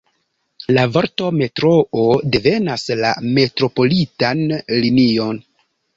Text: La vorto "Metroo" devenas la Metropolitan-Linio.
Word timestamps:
La 0.77 0.85
vorto 0.93 1.27
"Metroo" 1.41 2.07
devenas 2.37 2.87
la 3.03 3.11
Metropolitan-Linio. 3.39 5.29